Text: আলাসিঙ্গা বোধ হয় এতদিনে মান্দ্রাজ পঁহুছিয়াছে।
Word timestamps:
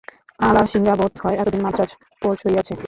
আলাসিঙ্গা 0.39 0.93
বোধ 0.99 1.13
হয় 1.23 1.37
এতদিনে 1.37 1.63
মান্দ্রাজ 1.63 1.89
পঁহুছিয়াছে। 2.21 2.73